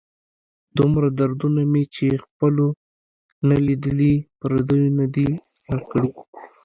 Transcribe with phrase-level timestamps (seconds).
[0.77, 2.67] دومره دردونه مې چې خپلو
[3.47, 5.29] نه لیدلي، پردیو نه دي
[5.69, 6.09] را کړي.